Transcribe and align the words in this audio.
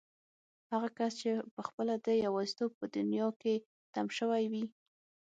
هغه 0.71 0.89
کس 0.97 1.11
چې 1.21 1.29
پخپله 1.55 1.95
د 2.05 2.09
يوازيتوب 2.25 2.71
په 2.79 2.85
دنيا 2.95 3.27
کې 3.41 3.55
تم 3.93 4.07
شوی 4.17 4.43
وي. 4.51 4.65